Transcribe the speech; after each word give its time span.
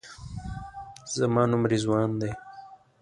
زما 1.15 1.43
نوم 1.49 1.63
رضوان 1.71 2.09
دی. 2.19 2.31